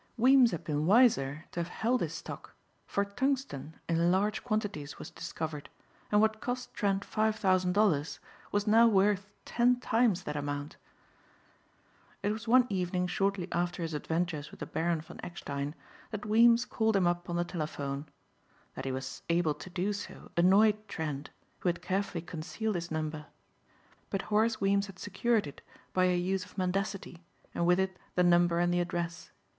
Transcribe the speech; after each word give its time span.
Weems 0.17 0.49
had 0.49 0.63
been 0.63 0.87
wiser 0.87 1.45
to 1.51 1.59
have 1.59 1.67
held 1.69 2.01
his 2.01 2.15
stock 2.15 2.55
for 2.87 3.05
tungsten 3.05 3.79
in 3.87 4.09
large 4.11 4.43
quantities 4.43 4.97
was 4.97 5.11
discovered 5.11 5.69
and 6.11 6.19
what 6.19 6.41
cost 6.41 6.73
Trent 6.73 7.05
five 7.05 7.35
thousand 7.35 7.73
dollars 7.73 8.19
was 8.51 8.65
now 8.65 8.87
worth 8.87 9.29
ten 9.45 9.79
times 9.79 10.23
that 10.23 10.35
amount. 10.35 10.75
It 12.23 12.31
was 12.31 12.47
one 12.47 12.65
evening 12.67 13.05
shortly 13.05 13.47
after 13.51 13.83
his 13.83 13.93
adventures 13.93 14.49
with 14.49 14.59
the 14.61 14.65
Baron 14.65 15.01
von 15.01 15.19
Eckstein 15.21 15.75
that 16.09 16.25
Weems 16.25 16.65
called 16.65 16.95
him 16.95 17.05
up 17.05 17.29
on 17.29 17.35
the 17.35 17.45
telephone. 17.45 18.07
That 18.73 18.85
he 18.85 18.91
was 18.91 19.21
able 19.29 19.53
to 19.53 19.69
do 19.69 19.93
so 19.93 20.31
annoyed 20.35 20.87
Trent 20.87 21.29
who 21.59 21.69
had 21.69 21.83
carefully 21.83 22.23
concealed 22.23 22.73
his 22.73 22.89
number. 22.89 23.27
But 24.09 24.23
Horace 24.33 24.59
Weems 24.59 24.87
had 24.87 24.97
secured 24.97 25.45
it 25.45 25.61
by 25.93 26.05
a 26.05 26.17
use 26.17 26.43
of 26.43 26.57
mendacity 26.57 27.23
and 27.53 27.67
with 27.67 27.79
it 27.79 27.97
the 28.15 28.23
number 28.23 28.57
and 28.59 28.73
the 28.73 28.79
address. 28.79 29.29